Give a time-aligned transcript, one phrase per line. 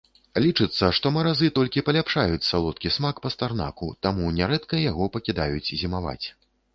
[0.43, 6.25] Лічыцца, што маразы толькі паляпшаюць салодкі смак пастарнаку, таму нярэдка яго пакідаюць зімаваць.